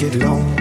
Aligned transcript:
Get 0.00 0.14
it 0.14 0.59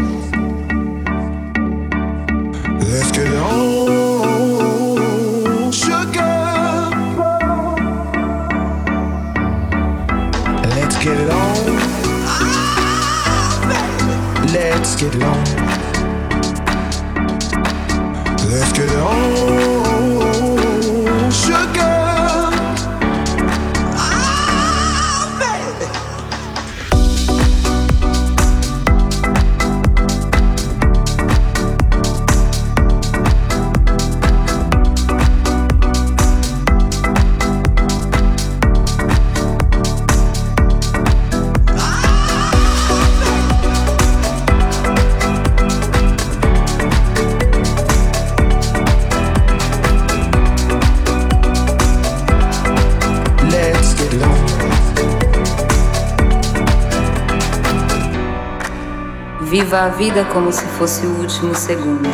Viva 59.70 59.84
a 59.84 59.90
vida 59.90 60.26
como 60.34 60.52
se 60.52 60.66
fosse 60.66 61.06
o 61.06 61.20
último 61.20 61.54
segundo. 61.54 62.10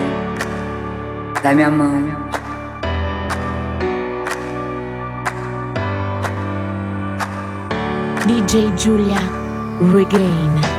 Dá-me 1.41 1.63
a 1.63 1.71
mão. 1.71 2.03
DJ 8.25 8.73
Julia 8.75 9.15
Regain. 9.93 10.74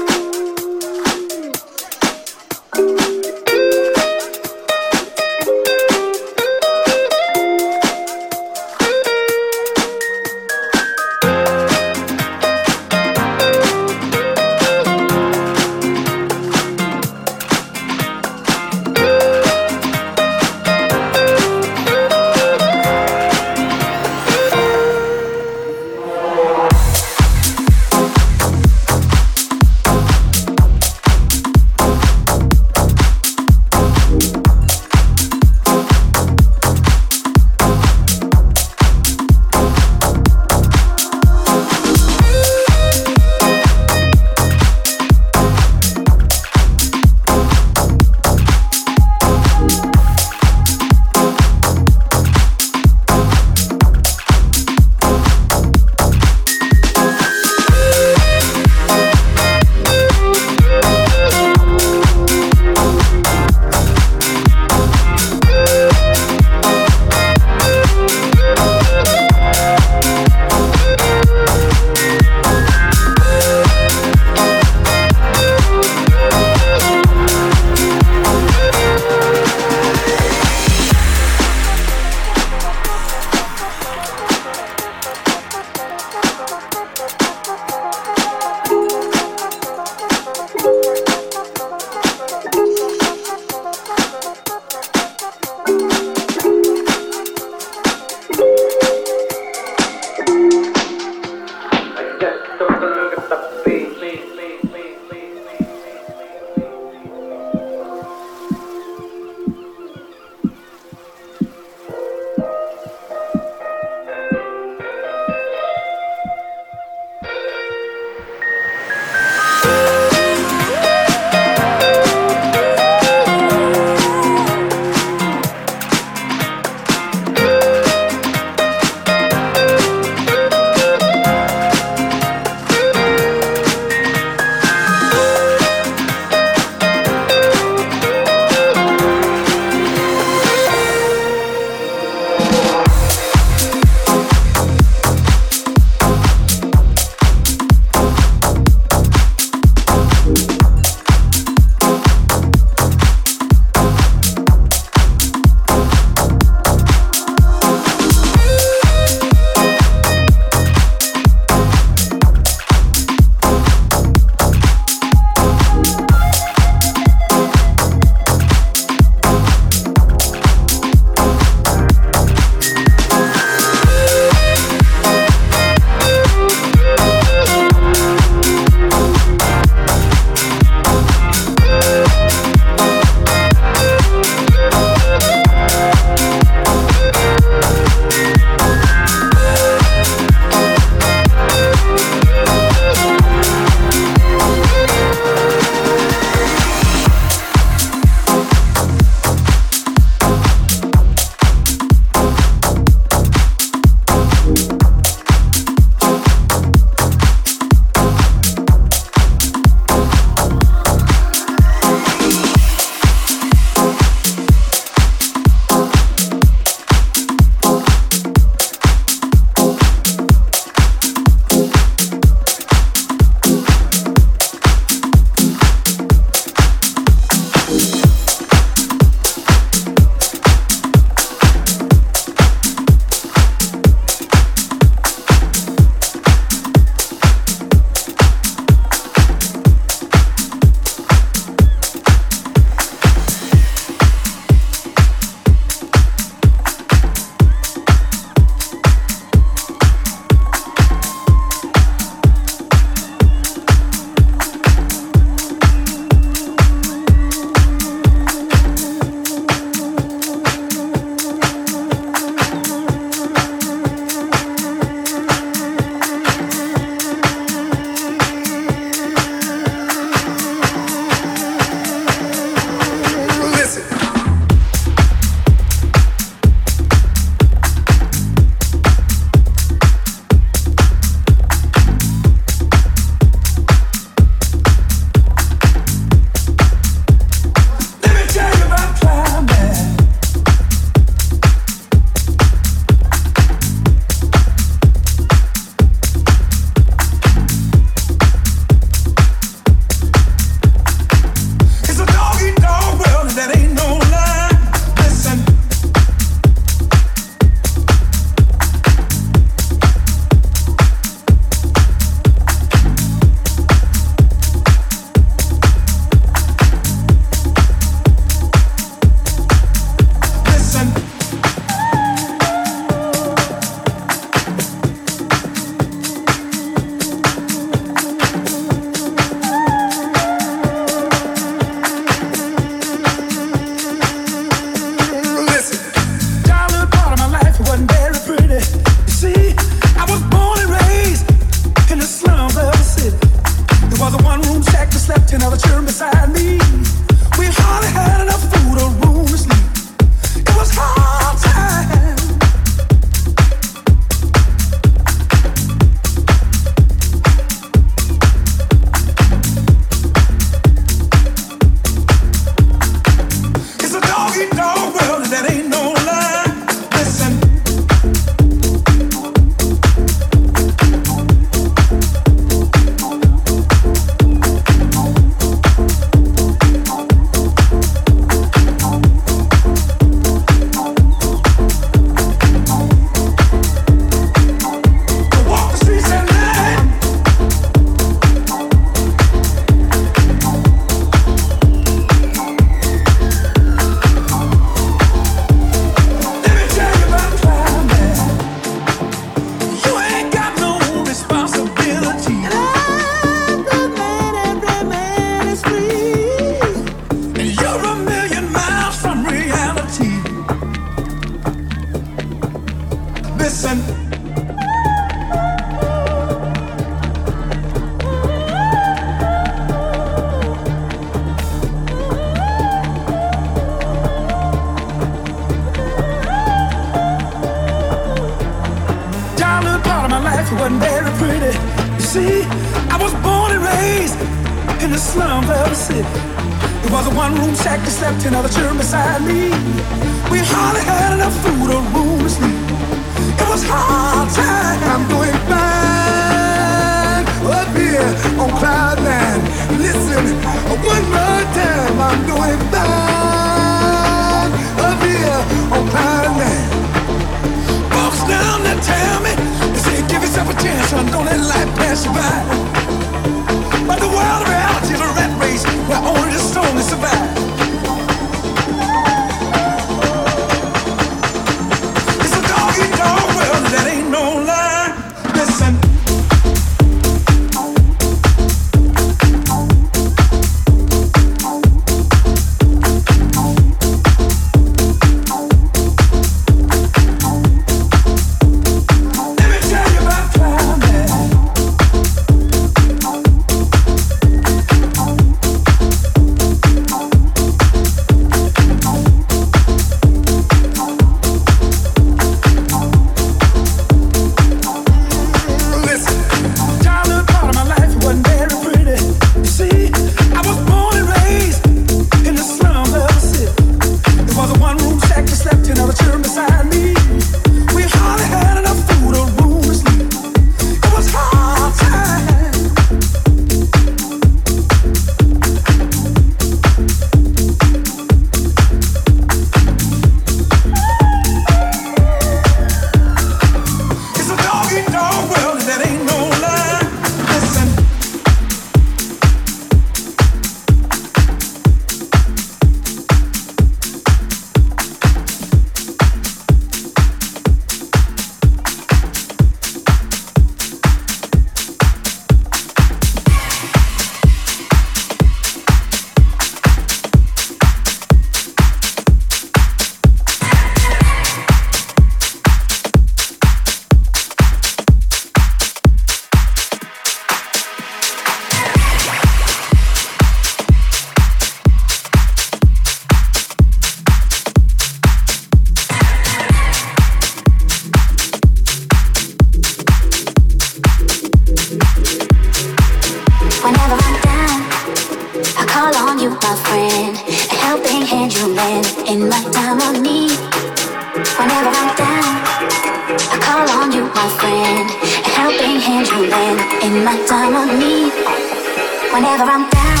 Down. 599.69 600.00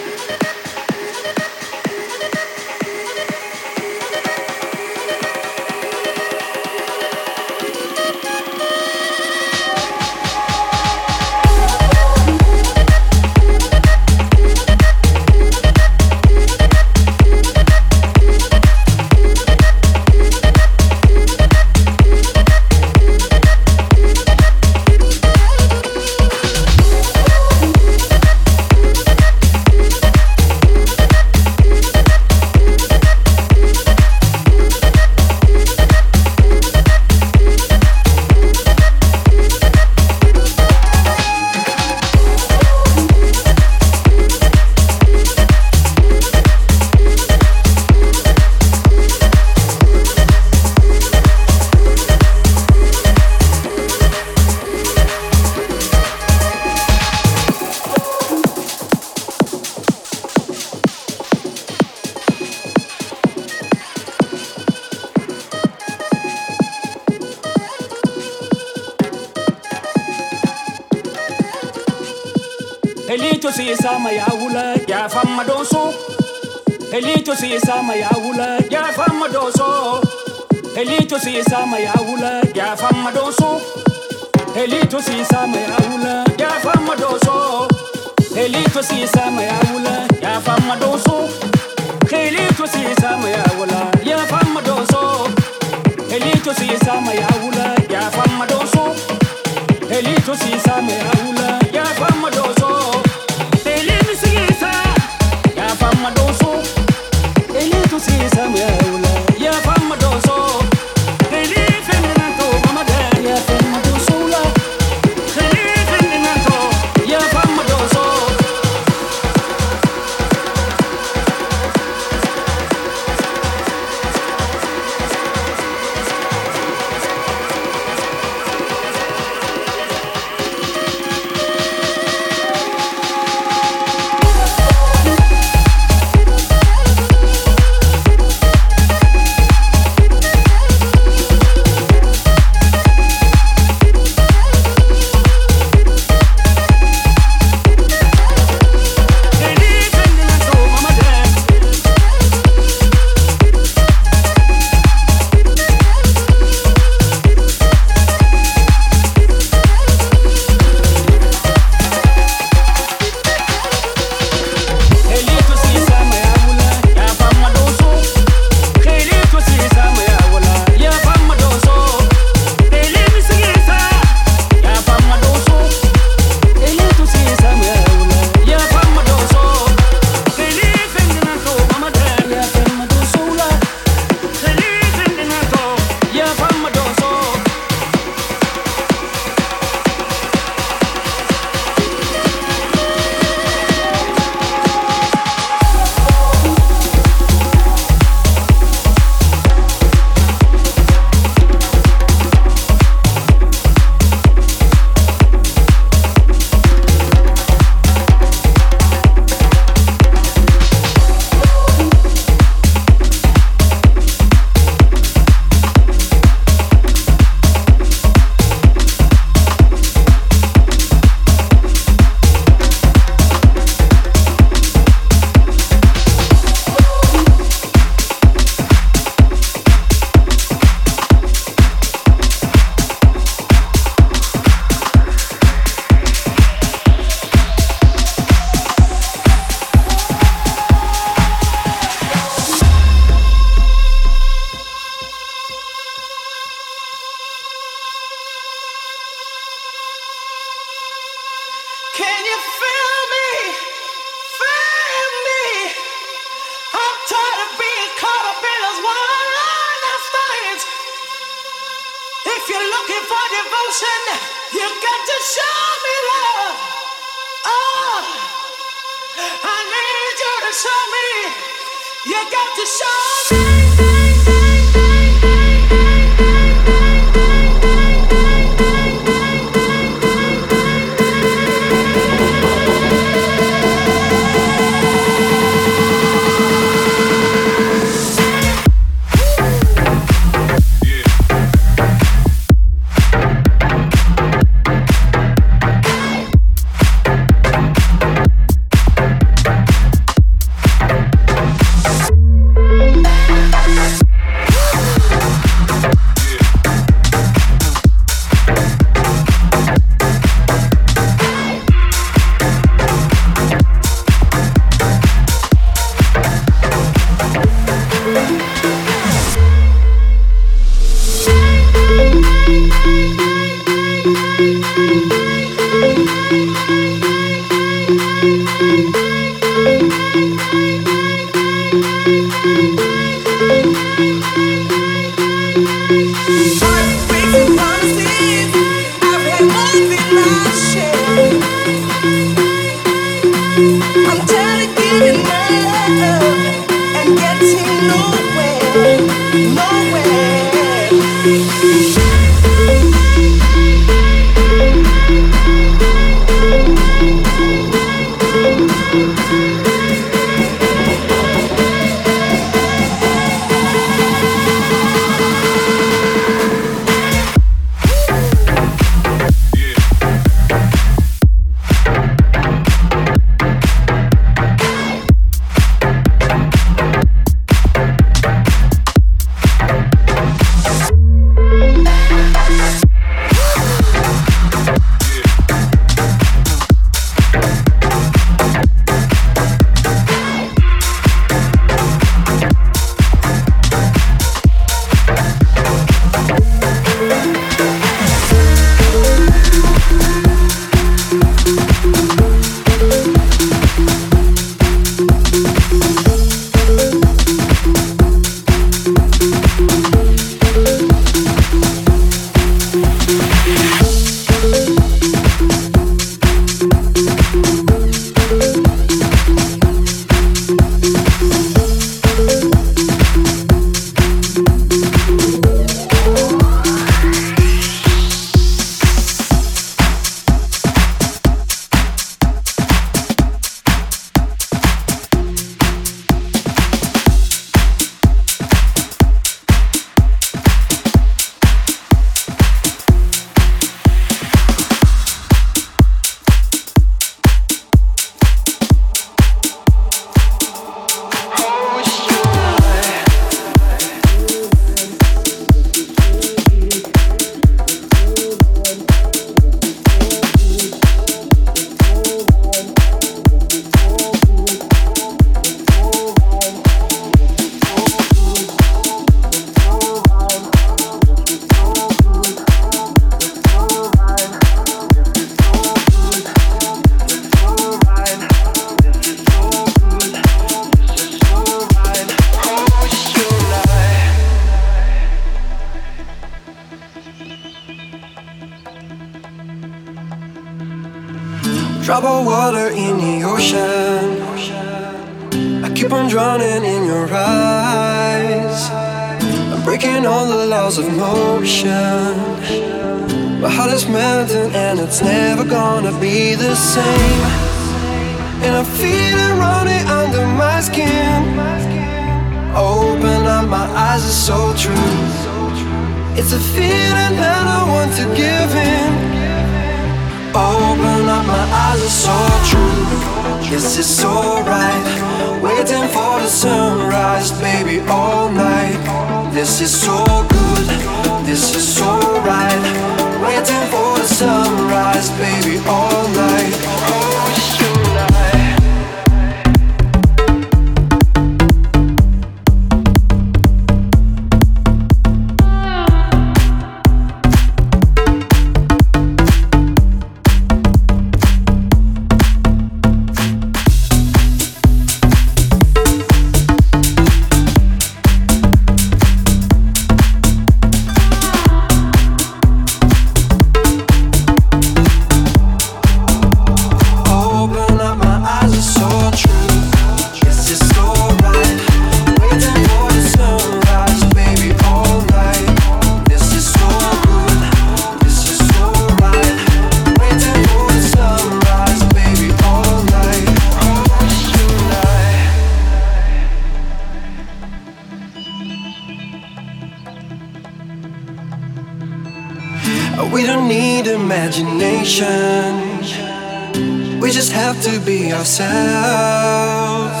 ourselves. 598.24 600.00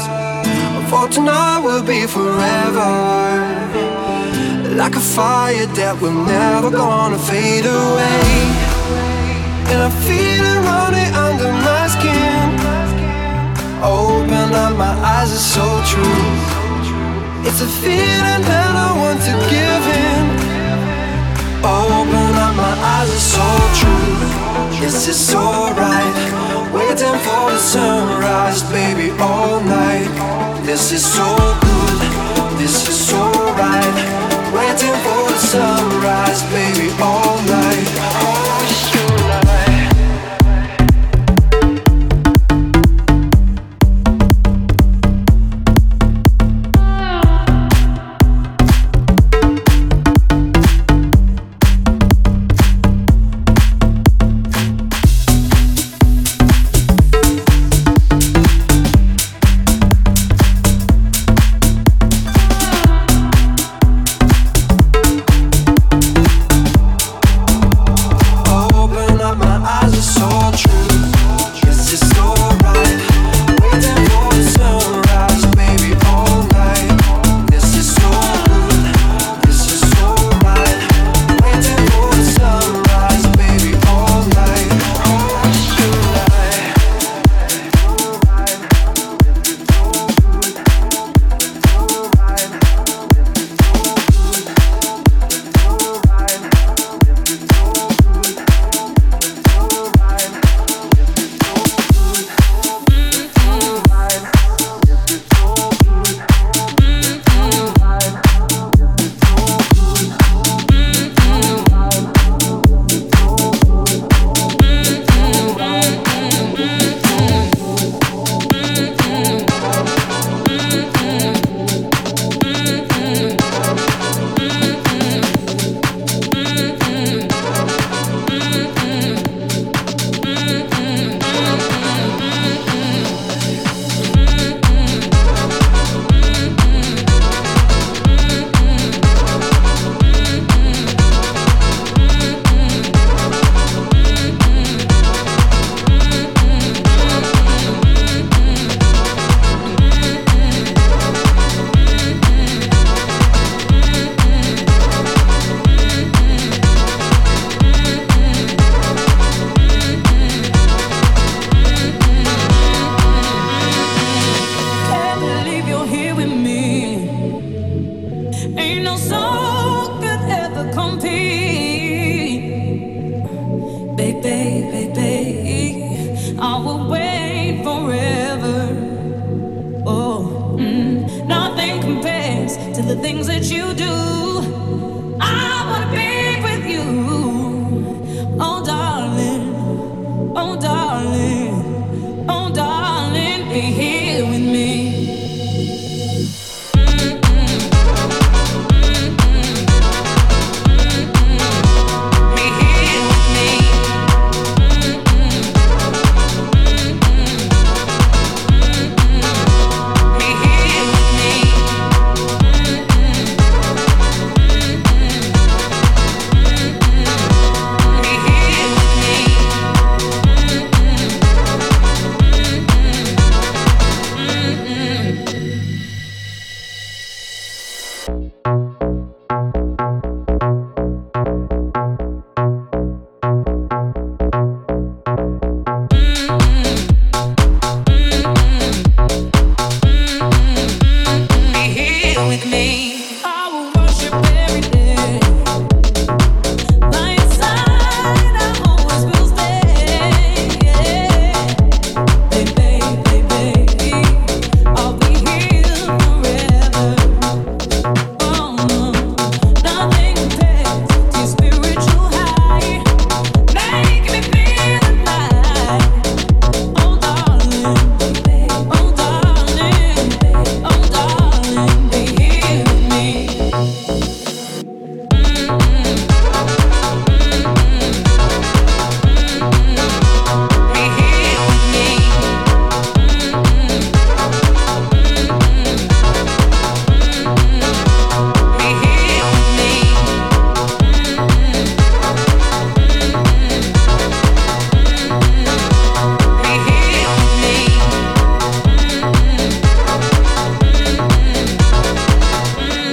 For 0.88 1.06
tonight 1.08 1.60
will 1.62 1.82
be 1.82 2.06
forever. 2.06 2.92
Like 4.80 4.96
a 4.96 5.04
fire 5.16 5.66
that 5.66 6.00
we're 6.00 6.10
never 6.10 6.70
gonna 6.70 7.18
fade 7.18 7.66
away. 7.66 8.24
And 9.70 9.78
I 9.88 9.90
feel 10.08 10.42
it 10.52 10.60
running 10.70 11.12
under 11.26 11.52
my 11.68 11.84
skin. 11.94 12.48
Open 13.84 14.48
up 14.64 14.72
my 14.78 14.94
eyes, 15.14 15.30
it's 15.30 15.44
so 15.58 15.66
true. 15.92 16.24
It's 17.46 17.60
a 17.60 17.70
feeling 17.84 18.42
that 18.50 18.72
I 18.86 18.90
want 19.02 19.20
to 19.28 19.34
give 19.52 19.84
in. 20.08 20.24
Open 21.60 22.32
up 22.44 22.54
my 22.56 22.74
eyes, 22.94 23.10
it's 23.12 23.28
so 23.36 23.48
true. 23.80 24.16
Yes, 24.80 25.08
it's 25.08 25.34
alright. 25.34 26.43
Waiting 26.74 27.18
for 27.26 27.44
the 27.52 27.58
sunrise, 27.58 28.62
baby, 28.64 29.10
all 29.20 29.60
night. 29.60 30.10
This 30.66 30.90
is 30.90 31.04
so 31.04 31.36
good, 31.62 32.58
this 32.58 32.88
is 32.88 32.98
so 33.10 33.22
right. 33.54 33.96
Waiting 34.52 34.96
for 35.04 35.22
the 35.30 35.38
sunrise, 35.38 36.42
baby, 36.50 36.90
all 37.00 37.36
night. 37.42 37.63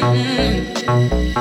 Mm-hmm. 0.01 1.40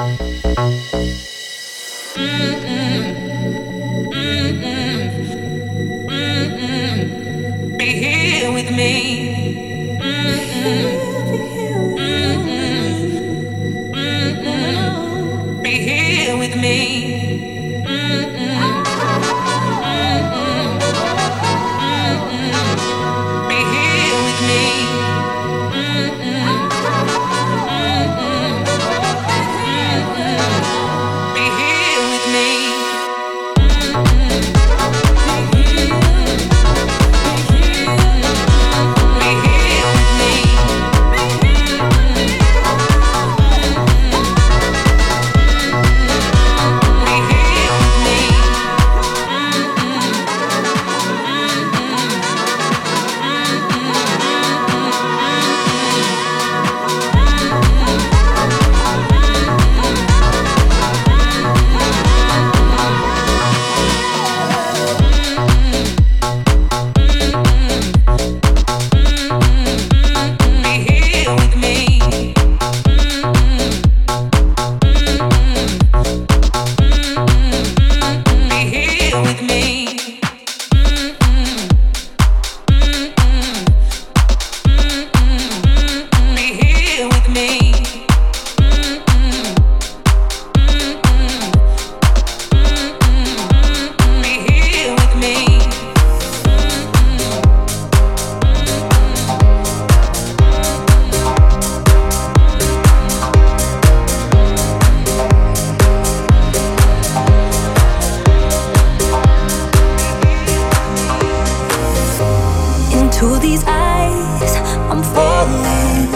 To 113.21 113.39
these 113.39 113.63
eyes, 113.67 114.57
I'm 114.89 115.03
falling. 115.03 116.09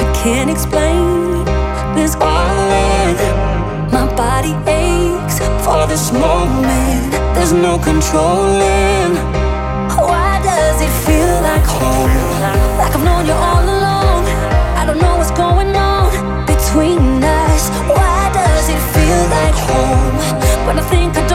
I 0.00 0.12
can't 0.24 0.48
explain 0.48 1.44
this 1.94 2.14
calling. 2.14 3.16
My 3.92 4.08
body 4.16 4.54
aches 4.66 5.40
for 5.62 5.86
this 5.86 6.10
moment. 6.10 7.12
There's 7.34 7.52
no 7.52 7.76
controlling. 7.76 9.12
Why 9.92 10.40
does 10.42 10.80
it 10.80 10.94
feel 11.04 11.34
like 11.42 11.66
home? 11.66 12.08
Like 12.78 12.96
I've 12.96 13.04
known 13.04 13.26
you 13.26 13.34
all 13.34 13.64
along. 13.76 14.24
I 14.80 14.86
don't 14.86 15.02
know 15.02 15.18
what's 15.18 15.32
going 15.32 15.76
on 15.76 16.46
between 16.46 17.22
us. 17.22 17.68
Why 17.92 18.32
does 18.32 18.70
it 18.70 18.80
feel 18.96 19.22
like 19.36 19.56
home 19.68 20.16
when 20.66 20.78
I 20.78 20.84
think 20.88 21.14
I 21.14 21.28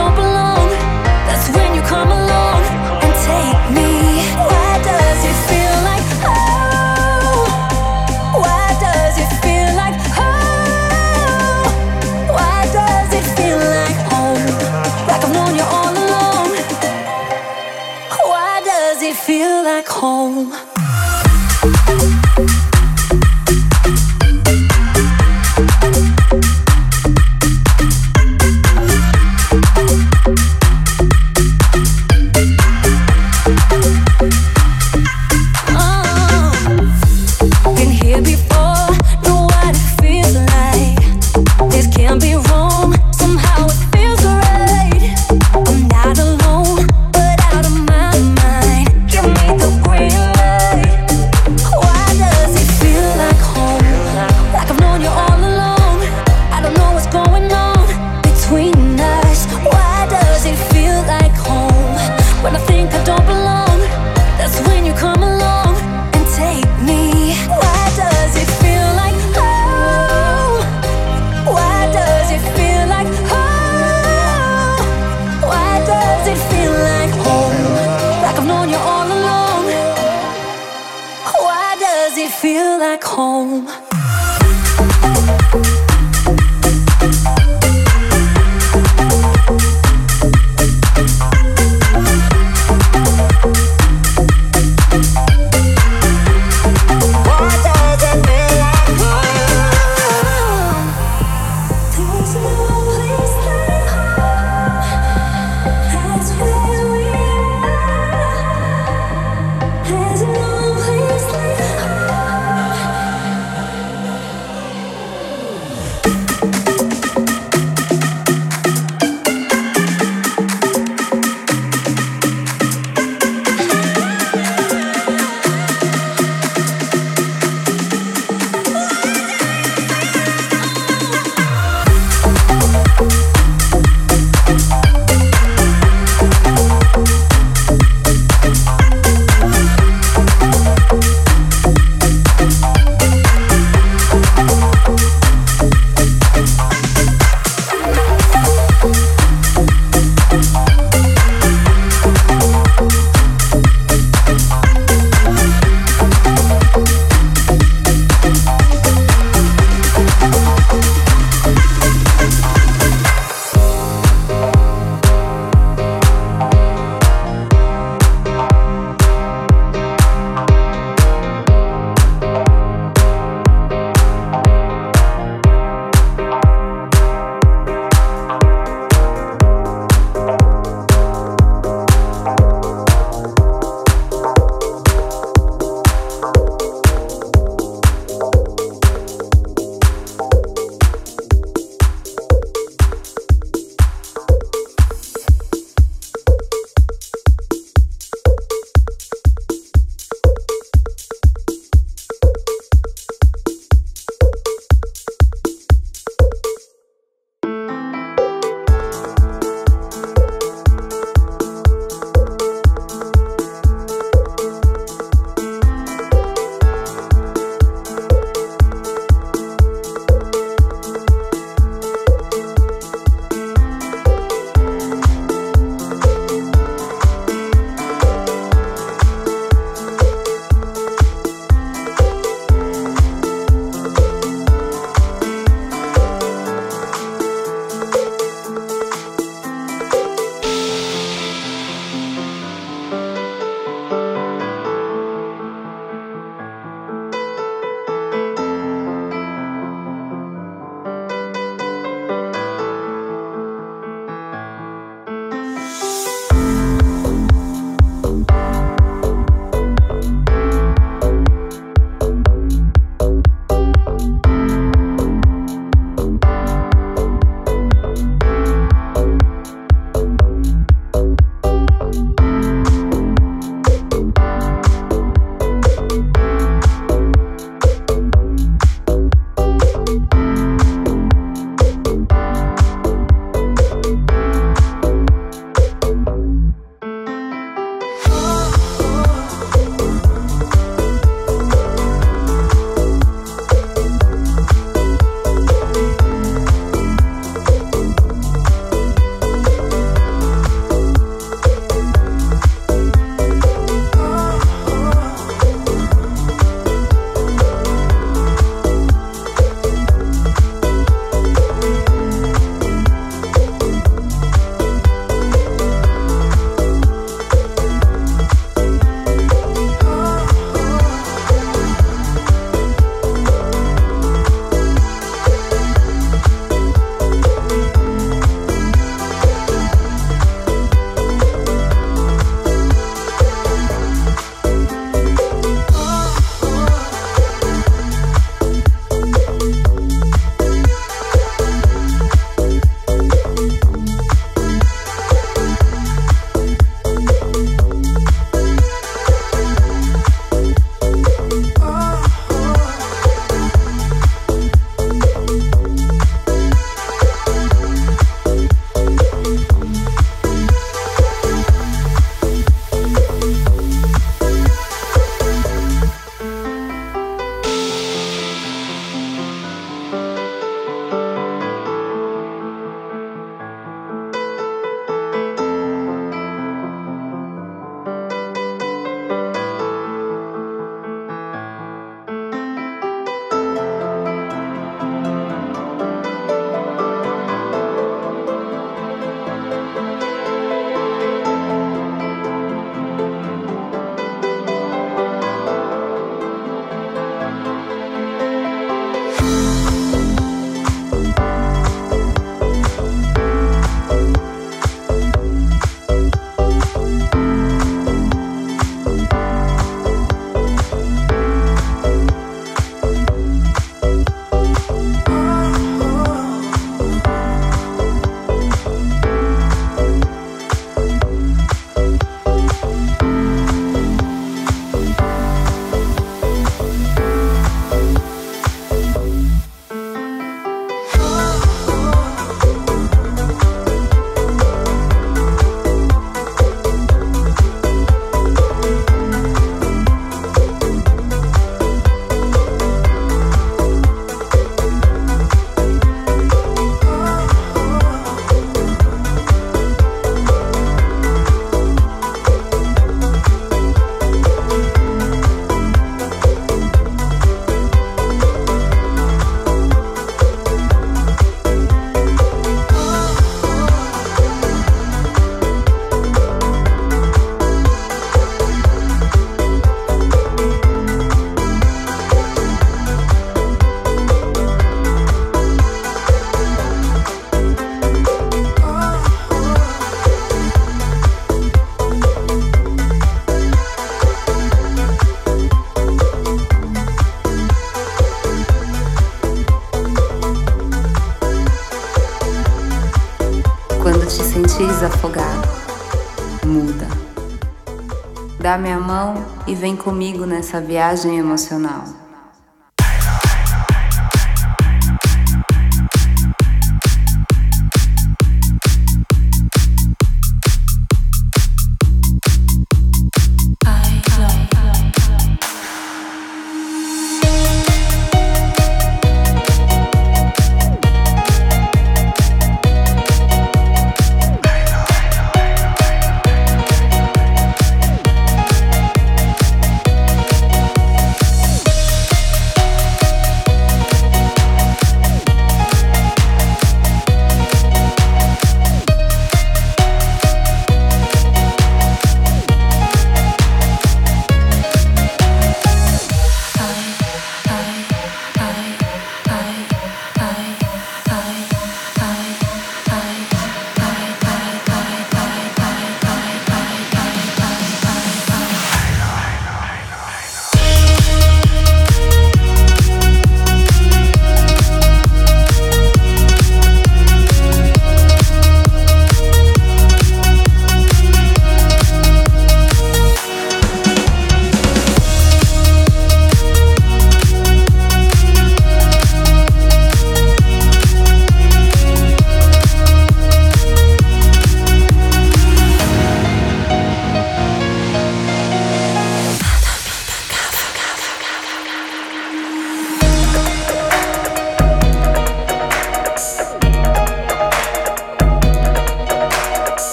vem 499.68 499.76
comigo 499.76 500.24
nessa 500.24 500.62
viagem 500.62 501.18
emocional. 501.18 501.97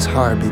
Butterfly's 0.00 0.06
heartbeat, 0.06 0.49